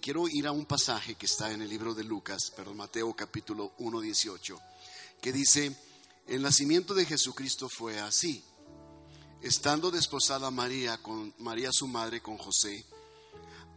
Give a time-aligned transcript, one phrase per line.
[0.00, 3.74] quiero ir a un pasaje que está en el libro de Lucas, perdón, Mateo capítulo
[3.78, 4.58] 1, 18,
[5.20, 5.76] que dice,
[6.26, 8.42] el nacimiento de Jesucristo fue así.
[9.42, 12.84] Estando desposada María con María su madre con José,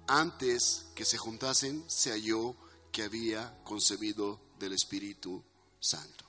[0.08, 2.56] antes que se juntasen, se halló
[2.92, 5.44] que había concebido del Espíritu
[5.80, 6.26] Santo.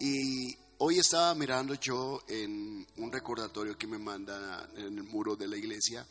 [0.00, 5.48] Y hoy estaba mirando yo en un recordatorio que me manda en el muro de
[5.48, 6.06] la iglesia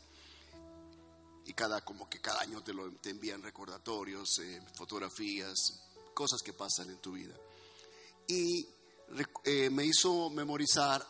[1.48, 5.56] y cada como que cada año te lo te envían recordatorios, eh, fotografías,
[6.14, 7.36] cosas que pasan en tu vida.
[8.28, 8.68] Y
[9.46, 11.08] eh, me hizo memorizar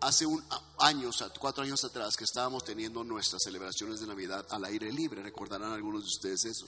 [0.00, 0.44] hace un,
[0.78, 5.22] años, cuatro años atrás, que estábamos teniendo nuestras celebraciones de Navidad al aire libre.
[5.22, 6.66] Recordarán algunos de ustedes eso.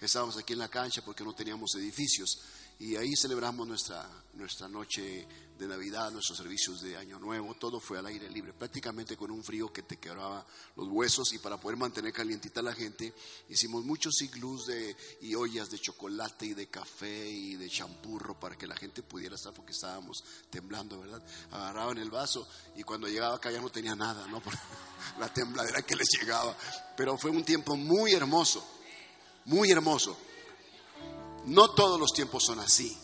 [0.00, 2.40] Estábamos aquí en la cancha porque no teníamos edificios
[2.80, 7.98] y ahí celebramos nuestra, nuestra noche de Navidad, nuestros servicios de Año Nuevo, todo fue
[7.98, 11.76] al aire libre, prácticamente con un frío que te quebraba los huesos y para poder
[11.76, 13.12] mantener calientita a la gente,
[13.50, 18.56] hicimos muchos iglús de, y ollas de chocolate y de café y de champurro para
[18.56, 21.22] que la gente pudiera estar porque estábamos temblando, ¿verdad?
[21.50, 24.40] Agarraban el vaso y cuando llegaba acá ya no tenía nada, ¿no?
[24.42, 24.54] Por
[25.18, 26.56] la tembladera que les llegaba,
[26.96, 28.66] pero fue un tiempo muy hermoso,
[29.44, 30.16] muy hermoso.
[31.46, 32.96] No todos los tiempos son así.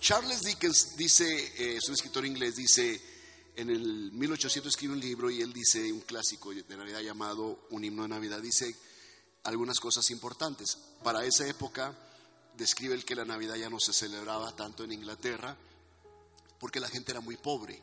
[0.00, 3.00] Charles Dickens dice, eh, es un escritor inglés, dice,
[3.54, 7.84] en el 1800 escribe un libro y él dice, un clásico de Navidad llamado Un
[7.84, 8.74] himno de Navidad, dice
[9.44, 10.78] algunas cosas importantes.
[11.02, 11.94] Para esa época
[12.56, 15.56] describe el que la Navidad ya no se celebraba tanto en Inglaterra
[16.58, 17.82] porque la gente era muy pobre.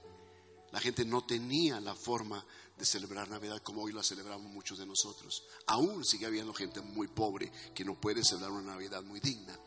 [0.72, 2.45] La gente no tenía la forma
[2.80, 5.44] de celebrar Navidad como hoy la celebramos muchos de nosotros.
[5.67, 9.59] Aún sigue habiendo gente muy pobre que no puede celebrar una Navidad muy digna.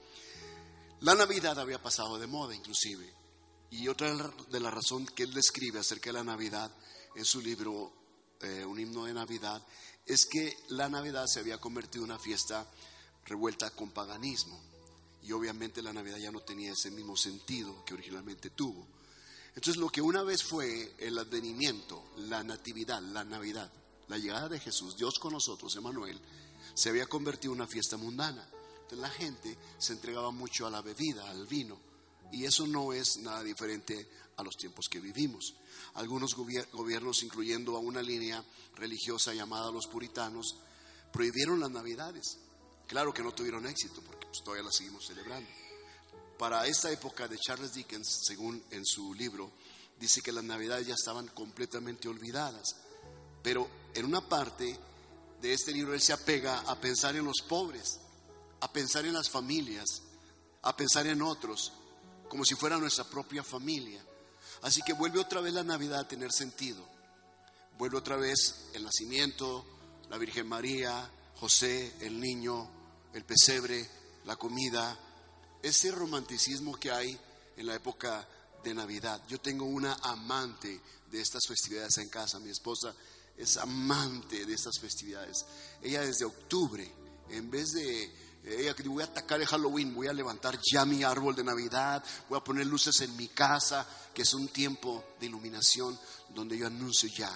[1.01, 3.13] La Navidad había pasado de moda inclusive.
[3.71, 4.15] Y otra
[4.49, 6.75] de la razón que él describe acerca de la Navidad
[7.15, 7.93] en su libro
[8.41, 9.63] eh, Un himno de Navidad
[10.07, 12.67] es que la Navidad se había convertido en una fiesta
[13.27, 14.59] revuelta con paganismo.
[15.23, 18.87] Y obviamente la Navidad ya no tenía ese mismo sentido que originalmente tuvo.
[19.55, 23.71] Entonces lo que una vez fue el advenimiento, la natividad, la Navidad,
[24.09, 26.19] la llegada de Jesús, Dios con nosotros, Emanuel,
[26.75, 28.49] se había convertido en una fiesta mundana.
[28.83, 31.79] Entonces la gente se entregaba mucho a la bebida, al vino,
[32.33, 35.55] y eso no es nada diferente a los tiempos que vivimos.
[35.95, 38.43] Algunos gobiernos, incluyendo a una línea
[38.77, 40.57] religiosa llamada los puritanos,
[41.13, 42.39] prohibieron las navidades.
[42.87, 45.62] Claro que no tuvieron éxito porque pues, todavía las seguimos celebrando
[46.43, 49.53] para esta época de Charles Dickens, según en su libro,
[49.97, 52.75] dice que las navidades ya estaban completamente olvidadas.
[53.45, 54.77] Pero en una parte
[55.41, 58.01] de este libro él se apega a pensar en los pobres,
[58.59, 60.03] a pensar en las familias,
[60.63, 61.75] a pensar en otros,
[62.29, 64.05] como si fuera nuestra propia familia.
[64.63, 66.85] Así que vuelve otra vez la Navidad a tener sentido.
[67.79, 69.65] Vuelve otra vez el nacimiento,
[70.11, 72.69] la Virgen María, José, el niño,
[73.15, 73.89] el pesebre,
[74.25, 74.99] la comida,
[75.63, 77.19] ese romanticismo que hay
[77.57, 78.27] en la época
[78.63, 79.23] de Navidad.
[79.29, 80.81] Yo tengo una amante
[81.11, 82.95] de estas festividades en casa, mi esposa
[83.37, 85.45] es amante de estas festividades.
[85.83, 86.91] Ella desde octubre,
[87.31, 88.13] en vez de
[88.45, 92.05] ella que voy a atacar el Halloween, voy a levantar ya mi árbol de Navidad,
[92.29, 95.99] voy a poner luces en mi casa, que es un tiempo de iluminación
[96.31, 97.31] donde yo anuncio ya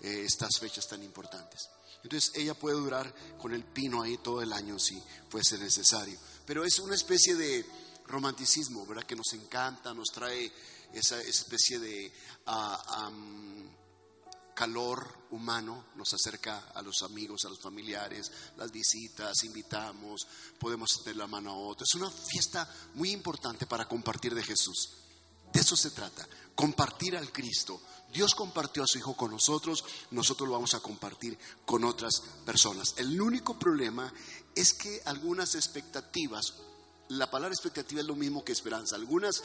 [0.00, 1.68] eh, estas fechas tan importantes.
[2.02, 6.64] Entonces ella puede durar con el pino ahí todo el año si fuese necesario pero
[6.64, 7.66] es una especie de
[8.06, 9.04] romanticismo, ¿verdad?
[9.04, 10.50] Que nos encanta, nos trae
[10.92, 12.12] esa especie de
[12.46, 13.10] ah,
[14.54, 20.26] calor humano, nos acerca a los amigos, a los familiares, las visitas, invitamos,
[20.58, 21.84] podemos tener la mano a otro.
[21.84, 25.05] Es una fiesta muy importante para compartir de Jesús.
[25.56, 27.80] De eso se trata, compartir al Cristo.
[28.12, 32.92] Dios compartió a su Hijo con nosotros, nosotros lo vamos a compartir con otras personas.
[32.98, 34.12] El único problema
[34.54, 36.52] es que algunas expectativas,
[37.08, 39.42] la palabra expectativa es lo mismo que esperanza, algunas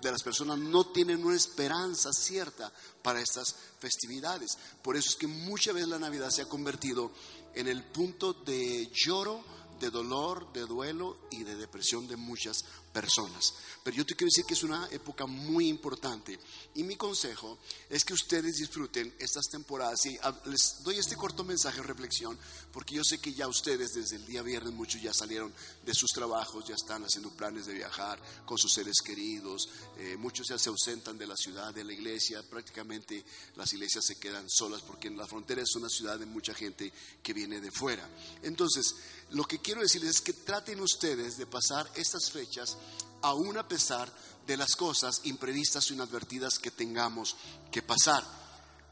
[0.00, 2.72] de las personas no tienen una esperanza cierta
[3.02, 4.56] para estas festividades.
[4.80, 7.12] Por eso es que muchas veces la Navidad se ha convertido
[7.54, 9.44] en el punto de lloro,
[9.78, 12.64] de dolor, de duelo y de depresión de muchas
[12.96, 13.52] personas.
[13.84, 16.38] Pero yo te quiero decir que es una época muy importante
[16.74, 17.58] y mi consejo
[17.90, 22.38] es que ustedes disfruten estas temporadas y les doy este corto mensaje de reflexión
[22.72, 25.52] porque yo sé que ya ustedes desde el día viernes muchos ya salieron
[25.84, 30.48] de sus trabajos, ya están haciendo planes de viajar con sus seres queridos, eh, muchos
[30.48, 33.26] ya se ausentan de la ciudad, de la iglesia, prácticamente
[33.56, 36.90] las iglesias se quedan solas porque en la frontera es una ciudad de mucha gente
[37.22, 38.08] que viene de fuera.
[38.42, 38.94] Entonces,
[39.30, 42.76] lo que quiero decirles es que traten ustedes de pasar estas fechas
[43.22, 44.12] aún a pesar
[44.46, 47.36] de las cosas imprevistas o inadvertidas que tengamos
[47.70, 48.24] que pasar.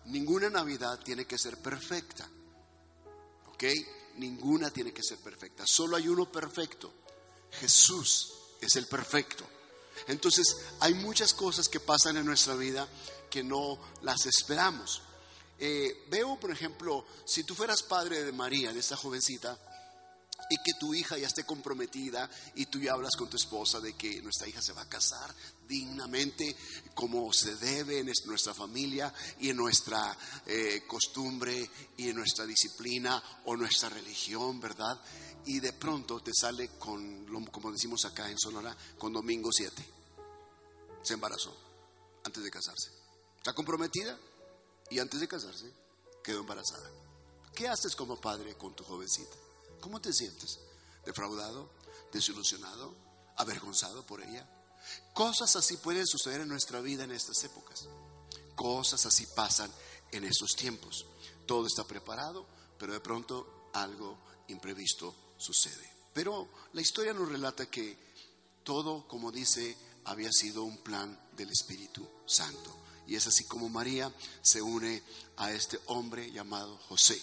[0.06, 2.28] Ninguna Navidad tiene que ser perfecta.
[3.52, 3.64] ¿Ok?
[4.16, 5.64] ninguna tiene que ser perfecta.
[5.66, 6.92] Solo hay uno perfecto.
[7.52, 9.44] Jesús es el perfecto.
[10.08, 12.88] Entonces hay muchas cosas que pasan en nuestra vida
[13.30, 15.02] que no las esperamos.
[15.58, 19.58] Eh, veo, por ejemplo, si tú fueras padre de María, de esta jovencita,
[20.54, 23.94] y que tu hija ya esté comprometida y tú ya hablas con tu esposa de
[23.94, 25.34] que nuestra hija se va a casar
[25.66, 26.54] dignamente
[26.94, 30.16] como se debe en nuestra familia y en nuestra
[30.46, 35.00] eh, costumbre y en nuestra disciplina o nuestra religión, ¿verdad?
[35.46, 39.84] Y de pronto te sale con, como decimos acá en Sonora, con domingo 7.
[41.02, 41.52] Se embarazó
[42.22, 42.92] antes de casarse.
[43.38, 44.16] Está comprometida
[44.88, 45.72] y antes de casarse
[46.22, 46.88] quedó embarazada.
[47.56, 49.43] ¿Qué haces como padre con tu jovencita?
[49.84, 50.60] ¿Cómo te sientes?
[51.04, 51.70] ¿Defraudado?
[52.10, 52.96] ¿Desilusionado?
[53.36, 54.48] ¿Avergonzado por ella?
[55.12, 57.86] Cosas así pueden suceder en nuestra vida en estas épocas.
[58.54, 59.70] Cosas así pasan
[60.10, 61.04] en estos tiempos.
[61.44, 62.46] Todo está preparado,
[62.78, 64.16] pero de pronto algo
[64.48, 65.92] imprevisto sucede.
[66.14, 67.98] Pero la historia nos relata que
[68.62, 69.76] todo, como dice,
[70.06, 72.74] había sido un plan del Espíritu Santo.
[73.06, 74.10] Y es así como María
[74.40, 75.02] se une
[75.36, 77.20] a este hombre llamado José.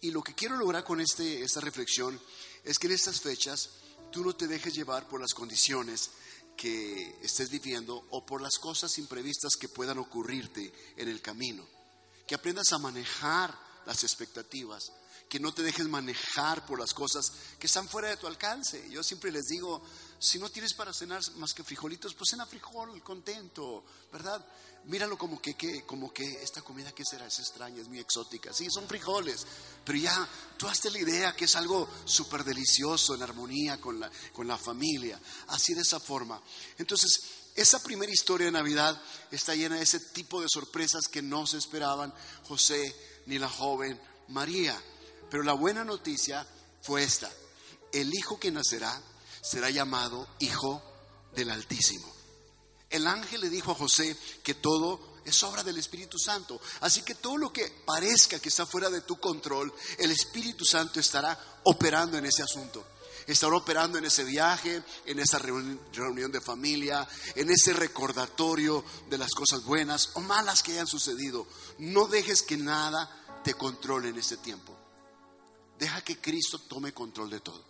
[0.00, 2.18] Y lo que quiero lograr con este, esta reflexión
[2.64, 3.70] es que en estas fechas
[4.10, 6.10] tú no te dejes llevar por las condiciones
[6.56, 11.66] que estés viviendo o por las cosas imprevistas que puedan ocurrirte en el camino.
[12.26, 14.92] Que aprendas a manejar las expectativas,
[15.28, 18.88] que no te dejes manejar por las cosas que están fuera de tu alcance.
[18.90, 19.82] Yo siempre les digo,
[20.18, 24.44] si no tienes para cenar más que frijolitos, pues cena frijol, contento, ¿verdad?
[24.84, 28.52] Míralo como que, como que esta comida que será, es extraña, es muy exótica.
[28.52, 29.46] Sí, son frijoles,
[29.84, 34.10] pero ya tú hazte la idea que es algo súper delicioso, en armonía con la,
[34.32, 36.40] con la familia, así de esa forma.
[36.78, 37.20] Entonces,
[37.54, 39.00] esa primera historia de Navidad
[39.30, 42.94] está llena de ese tipo de sorpresas que no se esperaban José
[43.26, 44.80] ni la joven María.
[45.30, 46.46] Pero la buena noticia
[46.82, 47.30] fue esta.
[47.92, 49.00] El hijo que nacerá
[49.42, 50.82] será llamado Hijo
[51.34, 52.19] del Altísimo
[52.90, 56.60] el ángel le dijo a José que todo es obra del Espíritu Santo.
[56.80, 60.98] Así que todo lo que parezca que está fuera de tu control, el Espíritu Santo
[60.98, 62.84] estará operando en ese asunto.
[63.26, 67.06] Estará operando en ese viaje, en esa reunión de familia,
[67.36, 71.46] en ese recordatorio de las cosas buenas o malas que hayan sucedido.
[71.78, 73.08] No dejes que nada
[73.44, 74.76] te controle en ese tiempo.
[75.78, 77.69] Deja que Cristo tome control de todo.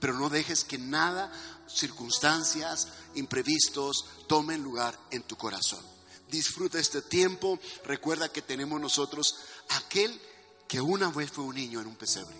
[0.00, 1.32] Pero no dejes que nada,
[1.68, 5.84] circunstancias, imprevistos, tomen lugar en tu corazón.
[6.30, 7.58] Disfruta este tiempo.
[7.84, 9.36] Recuerda que tenemos nosotros
[9.70, 10.20] aquel
[10.66, 12.36] que una vez fue un niño en un pesebre,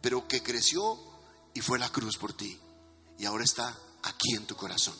[0.00, 0.98] pero que creció
[1.52, 2.58] y fue la cruz por ti.
[3.18, 4.94] Y ahora está aquí en tu corazón.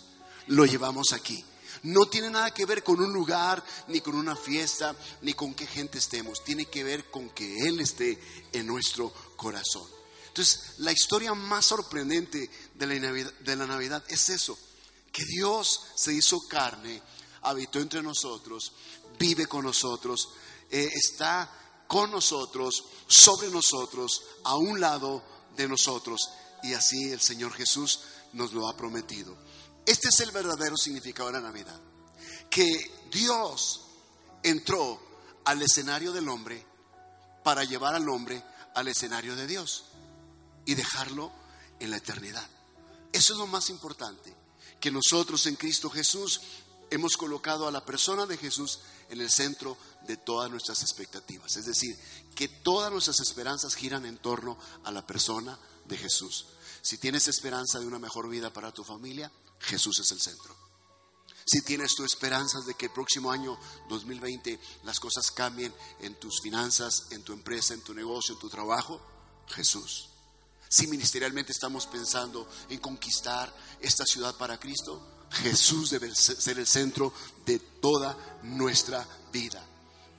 [0.48, 1.44] Lo llevamos aquí.
[1.82, 5.66] No tiene nada que ver con un lugar, ni con una fiesta, ni con qué
[5.66, 6.42] gente estemos.
[6.44, 8.18] Tiene que ver con que Él esté
[8.52, 9.86] en nuestro corazón.
[10.36, 14.58] Entonces, la historia más sorprendente de la, Navidad, de la Navidad es eso,
[15.10, 17.00] que Dios se hizo carne,
[17.40, 18.72] habitó entre nosotros,
[19.18, 20.28] vive con nosotros,
[20.70, 21.50] eh, está
[21.86, 25.24] con nosotros, sobre nosotros, a un lado
[25.56, 26.28] de nosotros.
[26.62, 28.00] Y así el Señor Jesús
[28.34, 29.34] nos lo ha prometido.
[29.86, 31.80] Este es el verdadero significado de la Navidad.
[32.50, 33.86] Que Dios
[34.42, 35.00] entró
[35.46, 36.62] al escenario del hombre
[37.42, 38.44] para llevar al hombre
[38.74, 39.86] al escenario de Dios
[40.66, 41.32] y dejarlo
[41.80, 42.46] en la eternidad.
[43.12, 44.34] Eso es lo más importante,
[44.80, 46.40] que nosotros en Cristo Jesús
[46.90, 51.56] hemos colocado a la persona de Jesús en el centro de todas nuestras expectativas.
[51.56, 51.96] Es decir,
[52.34, 56.46] que todas nuestras esperanzas giran en torno a la persona de Jesús.
[56.82, 60.54] Si tienes esperanza de una mejor vida para tu familia, Jesús es el centro.
[61.44, 63.58] Si tienes tu esperanzas de que el próximo año
[63.88, 68.48] 2020 las cosas cambien en tus finanzas, en tu empresa, en tu negocio, en tu
[68.48, 69.00] trabajo,
[69.48, 70.08] Jesús.
[70.68, 77.12] Si ministerialmente estamos pensando en conquistar esta ciudad para Cristo, Jesús debe ser el centro
[77.44, 79.64] de toda nuestra vida.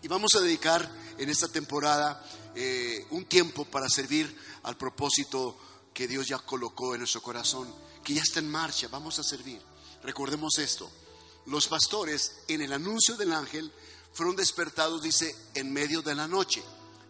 [0.01, 2.23] Y vamos a dedicar en esta temporada
[2.55, 5.57] eh, un tiempo para servir al propósito
[5.93, 7.73] que Dios ya colocó en nuestro corazón,
[8.03, 9.61] que ya está en marcha, vamos a servir.
[10.03, 10.89] Recordemos esto,
[11.47, 13.71] los pastores en el anuncio del ángel
[14.13, 16.63] fueron despertados, dice, en medio de la noche,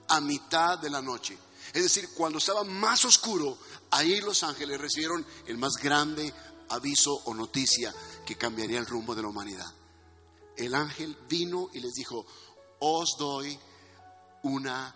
[0.07, 1.37] a mitad de la noche.
[1.77, 3.55] Es decir, cuando estaba más oscuro,
[3.91, 6.33] ahí los ángeles recibieron el más grande
[6.69, 7.93] aviso o noticia
[8.25, 9.71] que cambiaría el rumbo de la humanidad.
[10.55, 12.25] El ángel vino y les dijo,
[12.79, 13.59] os doy
[14.41, 14.95] una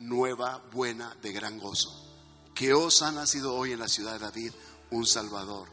[0.00, 1.88] nueva buena de gran gozo,
[2.54, 4.52] que os ha nacido hoy en la ciudad de David
[4.90, 5.70] un Salvador.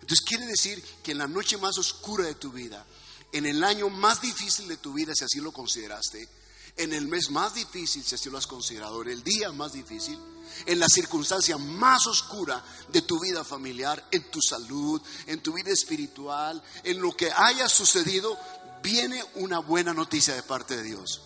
[0.00, 2.84] Entonces quiere decir que en la noche más oscura de tu vida,
[3.30, 6.28] en el año más difícil de tu vida, si así lo consideraste,
[6.76, 10.18] en el mes más difícil, si así lo has considerado, en el día más difícil,
[10.66, 15.70] en la circunstancia más oscura de tu vida familiar, en tu salud, en tu vida
[15.70, 18.38] espiritual, en lo que haya sucedido,
[18.82, 21.22] viene una buena noticia de parte de Dios.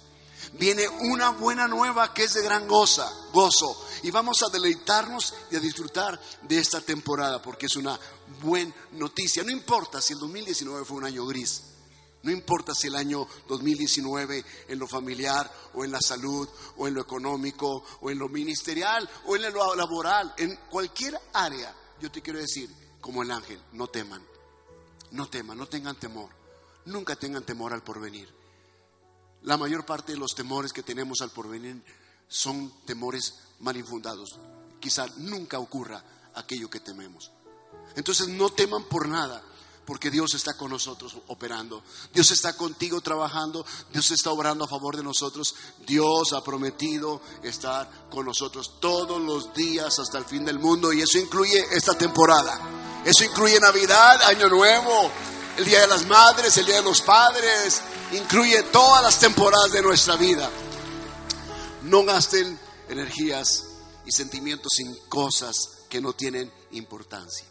[0.54, 3.87] Viene una buena nueva que es de gran goza, gozo.
[4.02, 7.99] Y vamos a deleitarnos y a disfrutar de esta temporada porque es una
[8.42, 9.45] buena noticia.
[9.45, 11.62] No importa si el 2019 fue un año gris.
[12.23, 16.95] No importa si el año 2019 en lo familiar o en la salud o en
[16.95, 22.21] lo económico o en lo ministerial o en lo laboral, en cualquier área, yo te
[22.21, 24.23] quiero decir, como el ángel, no teman,
[25.12, 26.29] no teman, no tengan temor,
[26.85, 28.29] nunca tengan temor al porvenir.
[29.43, 31.83] La mayor parte de los temores que tenemos al porvenir
[32.29, 34.39] son temores mal infundados.
[34.79, 37.33] Quizá nunca ocurra aquello que tememos.
[37.97, 39.43] Entonces no teman por nada
[39.90, 41.82] porque Dios está con nosotros operando.
[42.14, 43.66] Dios está contigo trabajando.
[43.92, 45.52] Dios está obrando a favor de nosotros.
[45.85, 50.92] Dios ha prometido estar con nosotros todos los días hasta el fin del mundo.
[50.92, 52.61] Y eso incluye esta temporada.
[53.04, 55.11] Eso incluye Navidad, Año Nuevo,
[55.56, 57.80] el Día de las Madres, el Día de los Padres.
[58.12, 60.49] Incluye todas las temporadas de nuestra vida.
[61.82, 62.56] No gasten
[62.88, 63.64] energías
[64.06, 67.44] y sentimientos en cosas que no tienen importancia.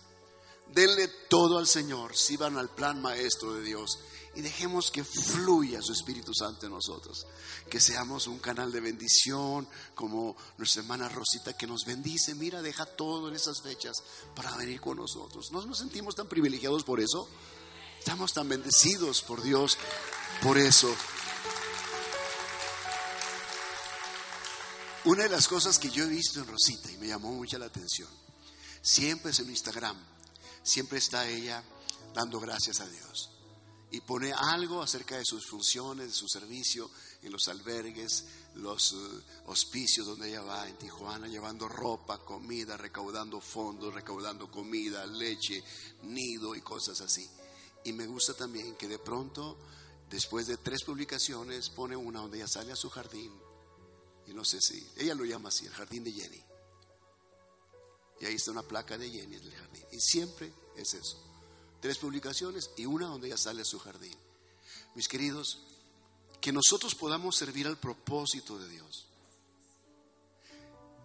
[0.73, 3.99] Denle todo al Señor, van al plan maestro de Dios
[4.35, 7.25] y dejemos que fluya su Espíritu Santo en nosotros.
[7.69, 12.35] Que seamos un canal de bendición como nuestra hermana Rosita que nos bendice.
[12.35, 13.97] Mira, deja todo en esas fechas
[14.35, 15.51] para venir con nosotros.
[15.51, 17.27] ¿No nos sentimos tan privilegiados por eso?
[17.97, 19.77] Estamos tan bendecidos por Dios
[20.41, 20.93] por eso.
[25.05, 27.65] Una de las cosas que yo he visto en Rosita y me llamó mucha la
[27.65, 28.09] atención,
[28.81, 29.97] siempre es en Instagram
[30.63, 31.63] siempre está ella
[32.13, 33.31] dando gracias a Dios.
[33.91, 36.91] Y pone algo acerca de sus funciones, de su servicio
[37.23, 38.25] en los albergues,
[38.55, 38.95] los eh,
[39.47, 45.63] hospicios donde ella va en Tijuana, llevando ropa, comida, recaudando fondos, recaudando comida, leche,
[46.03, 47.27] nido y cosas así.
[47.83, 49.57] Y me gusta también que de pronto,
[50.09, 53.31] después de tres publicaciones, pone una donde ella sale a su jardín.
[54.27, 56.48] Y no sé si, ella lo llama así, el jardín de Jenny.
[58.19, 59.83] Y ahí está una placa de Jenny en el jardín.
[59.91, 61.17] Y siempre es eso.
[61.81, 64.15] Tres publicaciones y una donde ella sale a su jardín.
[64.95, 65.59] Mis queridos,
[66.41, 69.07] que nosotros podamos servir al propósito de Dios.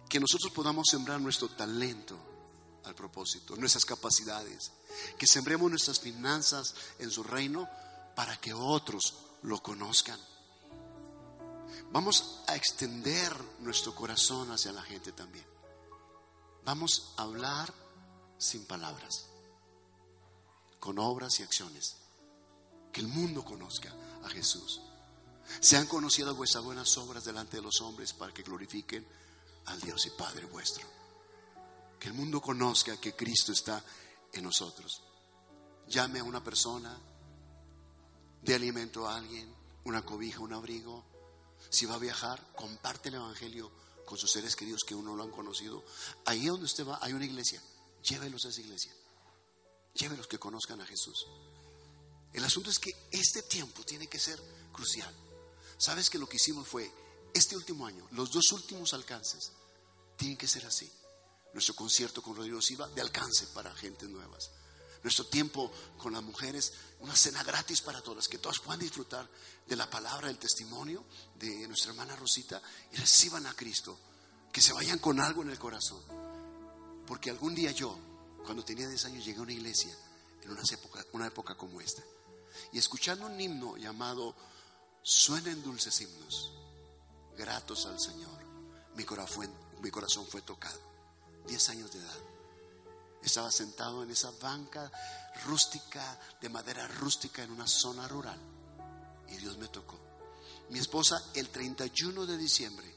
[0.09, 2.17] Que nosotros podamos sembrar nuestro talento
[2.83, 4.71] al propósito, nuestras capacidades.
[5.17, 7.69] Que sembremos nuestras finanzas en su reino
[8.15, 10.19] para que otros lo conozcan.
[11.91, 15.54] Vamos a extender nuestro corazón hacia la gente también.
[16.65, 17.71] Vamos a hablar
[18.39, 19.27] sin palabras,
[20.79, 21.97] con obras y acciones.
[22.91, 23.93] Que el mundo conozca
[24.23, 24.81] a Jesús.
[25.59, 29.05] Sean conocidas vuestras buenas obras delante de los hombres para que glorifiquen
[29.65, 30.87] al Dios y Padre vuestro.
[31.99, 33.83] Que el mundo conozca que Cristo está
[34.33, 35.03] en nosotros.
[35.87, 36.97] Llame a una persona,
[38.41, 39.53] de alimento a alguien,
[39.83, 41.03] una cobija, un abrigo.
[41.69, 43.71] Si va a viajar, comparte el Evangelio
[44.05, 45.83] con sus seres queridos que uno lo han conocido.
[46.25, 47.61] Ahí donde usted va hay una iglesia.
[48.03, 48.93] Llévelos a esa iglesia.
[49.95, 51.25] Llévelos que conozcan a Jesús.
[52.33, 54.39] El asunto es que este tiempo tiene que ser
[54.71, 55.13] crucial.
[55.77, 56.91] Sabes que lo que hicimos fue
[57.33, 59.51] este último año, los dos últimos alcances,
[60.17, 60.89] tienen que ser así.
[61.53, 64.51] Nuestro concierto con Rodrigo Silva de alcance para gentes nuevas.
[65.05, 69.29] Nuestro tiempo con las mujeres, una cena gratis para todas, que todas puedan disfrutar
[69.67, 72.59] de la palabra, del testimonio de nuestra hermana Rosita
[72.91, 73.99] y reciban a Cristo.
[74.51, 76.01] Que se vayan con algo en el corazón.
[77.05, 77.95] Porque algún día yo,
[78.43, 79.95] cuando tenía 10 años, llegué a una iglesia
[80.41, 82.01] en una época, una época como esta.
[82.73, 84.35] Y escuchando un himno llamado
[85.03, 86.51] Suenen dulces himnos,
[87.37, 88.43] gratos al Señor,
[88.95, 90.81] mi corazón, mi corazón fue tocado.
[91.45, 92.34] 10 años de edad.
[93.25, 94.89] Estaba sentado en esa banca
[95.45, 98.39] rústica, de madera rústica, en una zona rural.
[99.29, 99.97] Y Dios me tocó.
[100.69, 102.93] Mi esposa, el 31 de diciembre,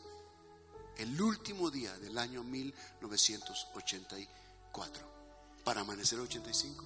[0.99, 5.19] el último día del año 1984,
[5.65, 6.85] para amanecer 85,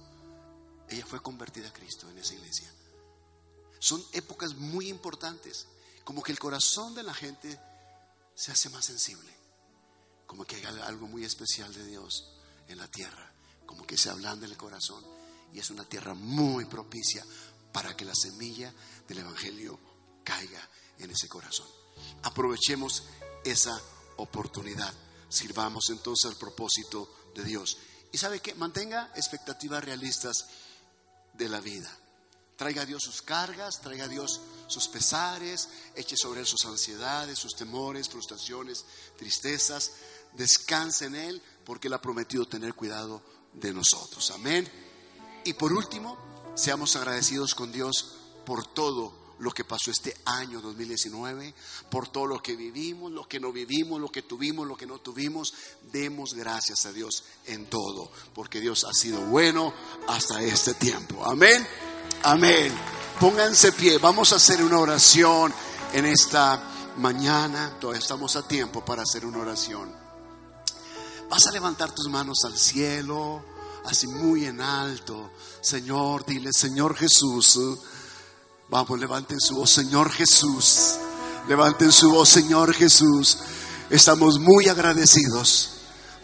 [0.87, 2.71] ella fue convertida a Cristo en esa iglesia.
[3.77, 5.67] Son épocas muy importantes,
[6.05, 7.59] como que el corazón de la gente
[8.35, 9.35] se hace más sensible,
[10.27, 12.37] como que hay algo muy especial de Dios
[12.69, 13.32] en la tierra
[13.65, 15.03] como que se ablanda el corazón
[15.53, 17.23] y es una tierra muy propicia
[17.71, 18.73] para que la semilla
[19.07, 19.79] del Evangelio
[20.23, 21.67] caiga en ese corazón.
[22.23, 23.03] Aprovechemos
[23.43, 23.79] esa
[24.17, 24.93] oportunidad.
[25.29, 27.77] Sirvamos entonces al propósito de Dios.
[28.11, 30.45] Y sabe que mantenga expectativas realistas
[31.33, 31.89] de la vida.
[32.55, 37.39] Traiga a Dios sus cargas, traiga a Dios sus pesares, eche sobre él sus ansiedades,
[37.39, 38.85] sus temores, frustraciones,
[39.17, 39.91] tristezas.
[40.33, 44.31] Descansa en Él porque Él ha prometido tener cuidado de nosotros.
[44.31, 44.69] Amén.
[45.45, 46.17] Y por último,
[46.55, 51.53] seamos agradecidos con Dios por todo lo que pasó este año 2019,
[51.89, 54.99] por todo lo que vivimos, lo que no vivimos, lo que tuvimos, lo que no
[54.99, 55.53] tuvimos.
[55.91, 59.73] Demos gracias a Dios en todo, porque Dios ha sido bueno
[60.07, 61.25] hasta este tiempo.
[61.25, 61.67] Amén.
[62.23, 62.73] Amén.
[63.19, 65.53] Pónganse pie, vamos a hacer una oración
[65.93, 67.77] en esta mañana.
[67.79, 70.02] Todavía estamos a tiempo para hacer una oración.
[71.33, 73.43] Vas a levantar tus manos al cielo,
[73.85, 75.31] así muy en alto.
[75.61, 77.59] Señor, dile, Señor Jesús.
[78.69, 80.91] Vamos, levanten su voz, Señor Jesús.
[81.47, 83.39] Levanten su voz, Señor Jesús.
[83.89, 85.71] Estamos muy agradecidos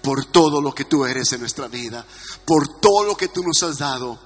[0.04, 2.06] por todo lo que tú eres en nuestra vida,
[2.46, 4.20] por todo lo que tú nos has dado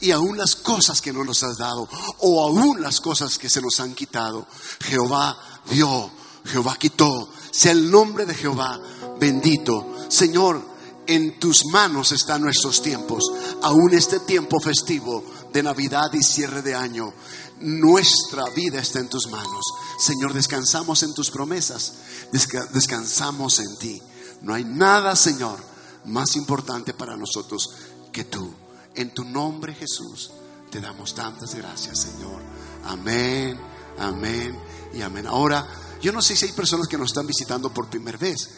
[0.00, 1.88] y aún las cosas que no nos has dado
[2.18, 4.46] o aún las cosas que se nos han quitado.
[4.80, 5.34] Jehová
[5.70, 6.10] dio,
[6.44, 7.30] Jehová quitó.
[7.50, 8.78] Sea el nombre de Jehová
[9.18, 9.96] bendito.
[10.08, 10.62] Señor,
[11.06, 13.22] en tus manos están nuestros tiempos,
[13.62, 17.12] aún este tiempo festivo de Navidad y cierre de año.
[17.60, 19.64] Nuestra vida está en tus manos.
[19.98, 21.94] Señor, descansamos en tus promesas,
[22.72, 24.02] descansamos en ti.
[24.42, 25.58] No hay nada, Señor,
[26.04, 27.70] más importante para nosotros
[28.12, 28.52] que tú.
[28.94, 30.30] En tu nombre, Jesús,
[30.70, 32.42] te damos tantas gracias, Señor.
[32.84, 33.58] Amén,
[33.98, 34.58] amén
[34.92, 35.26] y amén.
[35.26, 35.66] Ahora,
[36.02, 38.50] yo no sé si hay personas que nos están visitando por primera vez.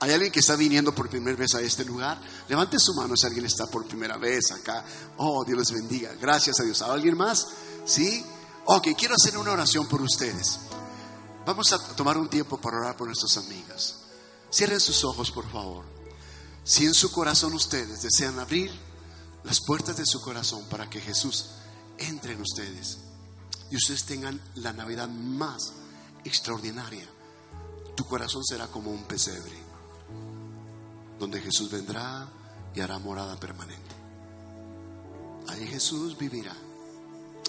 [0.00, 2.20] ¿Hay alguien que está viniendo por primera vez a este lugar?
[2.48, 4.84] Levante su mano si alguien está por primera vez acá.
[5.16, 6.12] Oh, Dios les bendiga.
[6.20, 6.82] Gracias a Dios.
[6.82, 7.48] ¿Hay alguien más?
[7.84, 8.24] ¿Sí?
[8.66, 10.60] Ok, quiero hacer una oración por ustedes.
[11.44, 13.96] Vamos a tomar un tiempo para orar por nuestras amigas.
[14.52, 15.84] Cierren sus ojos, por favor.
[16.62, 18.70] Si en su corazón ustedes desean abrir
[19.42, 21.46] las puertas de su corazón para que Jesús
[21.98, 22.98] entre en ustedes
[23.70, 25.72] y ustedes tengan la Navidad más
[26.24, 27.08] extraordinaria,
[27.96, 29.67] tu corazón será como un pesebre
[31.18, 32.28] donde Jesús vendrá
[32.74, 33.94] y hará morada permanente.
[35.48, 36.54] Allí Jesús vivirá.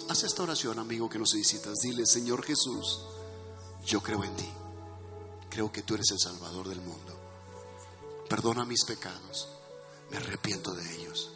[0.08, 1.78] Haz esta oración, amigo, que nos visitas.
[1.82, 3.00] Dile, Señor Jesús,
[3.86, 4.48] yo creo en ti.
[5.50, 7.18] Creo que tú eres el Salvador del mundo.
[8.28, 9.48] Perdona mis pecados.
[10.10, 11.30] Me arrepiento de ellos.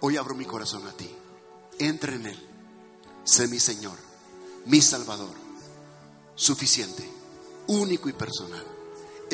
[0.00, 1.10] Hoy abro mi corazón a ti.
[1.78, 2.48] Entra en él.
[3.24, 3.96] Sé mi Señor,
[4.66, 5.34] mi Salvador.
[6.34, 7.08] Suficiente,
[7.68, 8.73] único y personal.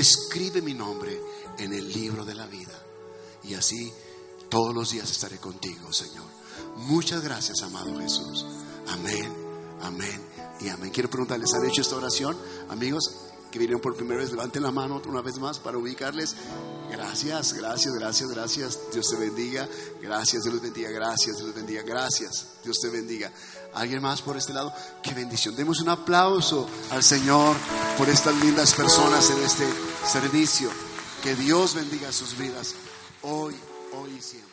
[0.01, 1.21] Escribe mi nombre
[1.59, 2.73] en el libro de la vida.
[3.45, 3.93] Y así
[4.49, 6.25] todos los días estaré contigo, Señor.
[6.77, 8.47] Muchas gracias, amado Jesús.
[8.89, 9.31] Amén,
[9.83, 10.23] amén
[10.59, 10.91] y amén.
[10.91, 12.35] Quiero preguntarles, ¿han hecho esta oración?
[12.71, 13.11] Amigos
[13.51, 16.35] que vinieron por primera vez, levanten la mano una vez más para ubicarles.
[16.91, 18.79] Gracias, gracias, gracias, gracias.
[18.95, 19.69] Dios te bendiga.
[20.01, 20.89] Gracias, Dios les bendiga.
[20.91, 21.83] Gracias, Dios les bendiga.
[21.83, 23.31] Gracias, Dios te bendiga.
[23.75, 24.73] ¿Alguien más por este lado?
[25.03, 25.55] Qué bendición.
[25.57, 27.55] Demos un aplauso al Señor
[27.99, 30.71] por estas lindas personas en este servicio.
[31.23, 32.75] Que Dios bendiga sus vidas
[33.23, 33.55] hoy,
[33.93, 34.50] hoy y siempre.